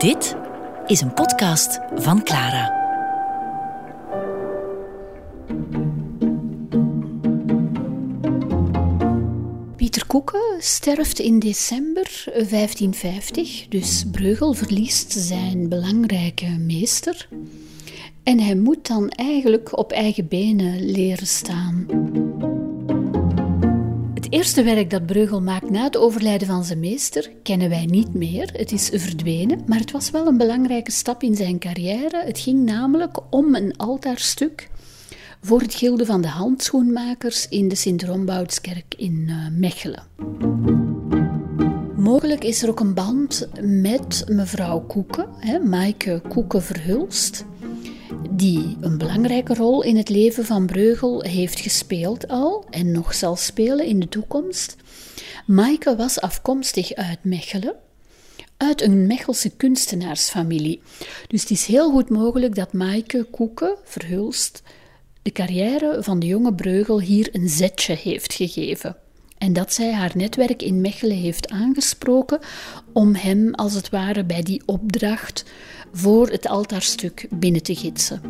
[0.00, 0.36] Dit
[0.86, 2.78] is een podcast van Clara.
[9.76, 17.28] Pieter Koeken sterft in december 1550, dus Breugel verliest zijn belangrijke meester.
[18.22, 21.86] En hij moet dan eigenlijk op eigen benen leren staan.
[24.30, 28.14] Het eerste werk dat Breugel maakt na het overlijden van zijn meester kennen wij niet
[28.14, 28.50] meer.
[28.52, 32.22] Het is verdwenen, maar het was wel een belangrijke stap in zijn carrière.
[32.24, 34.70] Het ging namelijk om een altaarstuk
[35.40, 40.02] voor het gilde van de handschoenmakers in de Sint-Romboutskerk in uh, Mechelen.
[41.96, 45.28] Mogelijk is er ook een band met mevrouw Koeken,
[45.68, 47.44] Maaike Koeken-Verhulst,
[48.40, 53.36] die een belangrijke rol in het leven van Breugel heeft gespeeld al en nog zal
[53.36, 54.76] spelen in de toekomst.
[55.46, 57.74] Maaike was afkomstig uit Mechelen,
[58.56, 60.82] uit een Mechelse kunstenaarsfamilie.
[61.26, 64.62] Dus het is heel goed mogelijk dat Maaike Koeken, Verhulst,
[65.22, 68.96] de carrière van de jonge Breugel hier een zetje heeft gegeven.
[69.40, 72.38] En dat zij haar netwerk in Mechelen heeft aangesproken
[72.92, 75.44] om hem als het ware bij die opdracht
[75.92, 78.20] voor het altaarstuk binnen te gidsen.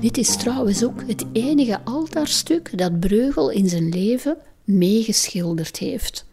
[0.00, 6.24] Dit is trouwens ook het enige altaarstuk dat Breugel in zijn leven meegeschilderd heeft.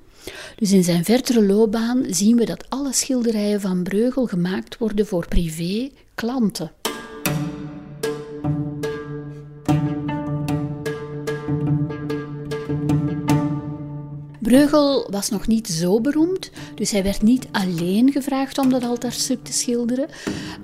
[0.55, 5.27] Dus in zijn verdere loopbaan zien we dat alle schilderijen van Breugel gemaakt worden voor
[5.27, 6.71] privé klanten.
[14.45, 19.43] Breugel was nog niet zo beroemd, dus hij werd niet alleen gevraagd om dat altaarstuk
[19.43, 20.07] te schilderen.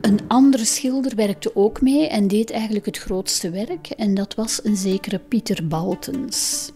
[0.02, 4.60] Een andere schilder werkte ook mee en deed eigenlijk het grootste werk, en dat was
[4.64, 6.72] een zekere Pieter Baltens.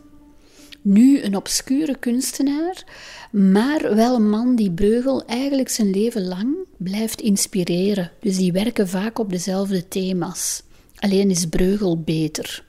[0.81, 2.83] Nu een obscure kunstenaar,
[3.31, 8.11] maar wel een man die Breugel eigenlijk zijn leven lang blijft inspireren.
[8.19, 10.63] Dus die werken vaak op dezelfde thema's.
[10.95, 12.65] Alleen is Breugel beter.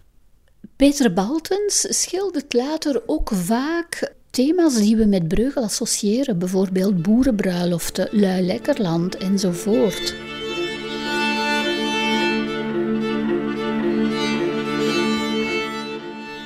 [0.76, 8.42] Peter Baltens schildert later ook vaak thema's die we met Breugel associëren, bijvoorbeeld boerenbruiloften, lui
[8.42, 10.14] lekkerland enzovoort.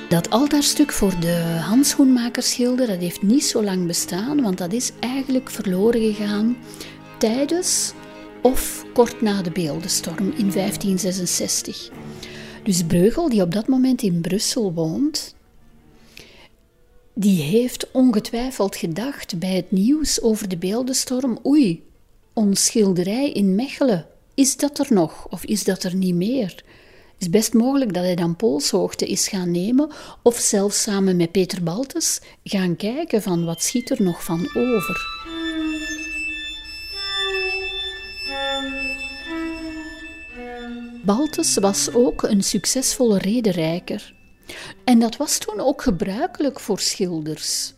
[0.09, 5.49] Dat altaarstuk voor de handschoenmakerschilder, dat heeft niet zo lang bestaan, want dat is eigenlijk
[5.49, 6.57] verloren gegaan
[7.17, 7.93] tijdens
[8.41, 11.89] of kort na de beeldenstorm in 1566.
[12.63, 15.35] Dus Breugel, die op dat moment in Brussel woont,
[17.13, 21.83] die heeft ongetwijfeld gedacht bij het nieuws over de beeldenstorm: oei,
[22.33, 26.63] ons schilderij in Mechelen, is dat er nog of is dat er niet meer?
[27.17, 29.89] Is best mogelijk dat hij dan Poolshoogte is gaan nemen
[30.23, 35.19] of zelfs samen met Peter Baltes gaan kijken van wat schiet er nog van over.
[41.05, 44.13] Baltes was ook een succesvolle rederijker.
[44.83, 47.73] En dat was toen ook gebruikelijk voor schilders.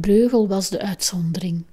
[0.00, 1.64] Breugel was de uitzondering.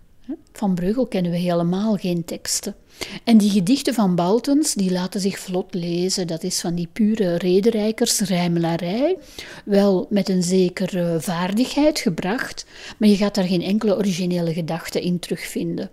[0.52, 2.76] Van Breugel kennen we helemaal geen teksten.
[3.24, 6.28] En die gedichten van Baltens, die laten zich vlot lezen.
[6.28, 9.18] Dat is van die pure rederijkersrijmelarij.
[9.66, 12.66] Wel met een zekere vaardigheid gebracht,
[12.98, 15.92] maar je gaat daar geen enkele originele gedachte in terugvinden.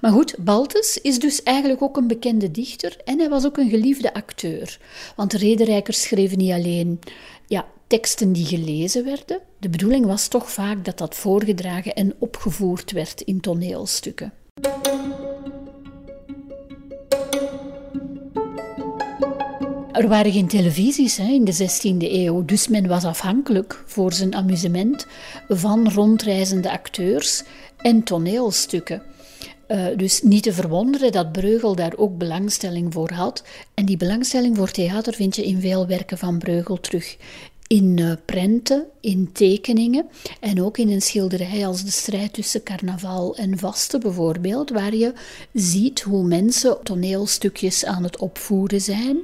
[0.00, 3.70] Maar goed, Baltes is dus eigenlijk ook een bekende dichter en hij was ook een
[3.70, 4.78] geliefde acteur.
[5.16, 6.98] Want de rederijkers schreven niet alleen
[7.46, 9.40] ja, teksten die gelezen werden.
[9.58, 14.32] De bedoeling was toch vaak dat dat voorgedragen en opgevoerd werd in toneelstukken.
[19.92, 24.34] Er waren geen televisies hè, in de 16e eeuw, dus men was afhankelijk voor zijn
[24.34, 25.06] amusement
[25.48, 27.42] van rondreizende acteurs
[27.76, 29.02] en toneelstukken.
[29.72, 33.42] Uh, dus niet te verwonderen dat Breugel daar ook belangstelling voor had.
[33.74, 37.16] En die belangstelling voor theater vind je in veel werken van Breugel terug.
[37.66, 40.06] In uh, prenten, in tekeningen
[40.40, 45.12] en ook in een schilderij als De strijd tussen carnaval en vasten bijvoorbeeld, waar je
[45.52, 49.18] ziet hoe mensen toneelstukjes aan het opvoeren zijn.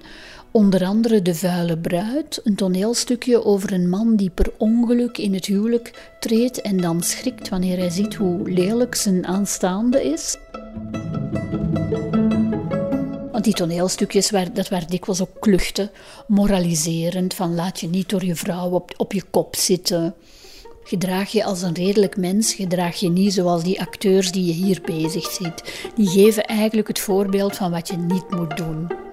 [0.58, 5.46] Onder andere De Vuile Bruid, een toneelstukje over een man die per ongeluk in het
[5.46, 10.36] huwelijk treedt en dan schrikt wanneer hij ziet hoe lelijk zijn aanstaande is.
[13.32, 15.90] Want die toneelstukjes, dat waren dikwijls ook kluchten,
[16.26, 20.14] moraliserend, van laat je niet door je vrouw op, op je kop zitten.
[20.82, 24.80] Gedraag je als een redelijk mens, gedraag je niet zoals die acteurs die je hier
[24.84, 25.90] bezig ziet.
[25.94, 29.07] Die geven eigenlijk het voorbeeld van wat je niet moet doen.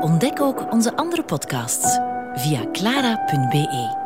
[0.00, 1.98] Ontdek ook onze andere podcasts
[2.34, 3.96] via clara.be.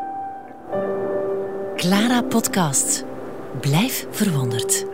[1.76, 3.04] Clara Podcast.
[3.60, 4.93] Blijf verwonderd.